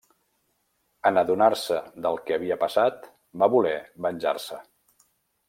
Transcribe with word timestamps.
En 1.09 1.19
adonar-se 1.21 1.77
del 2.05 2.17
que 2.29 2.39
havia 2.39 2.57
passat, 2.65 3.07
va 3.43 3.51
voler 3.57 3.75
venjar-se. 4.09 4.61